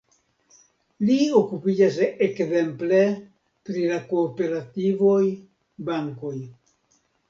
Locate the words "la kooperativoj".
3.95-5.25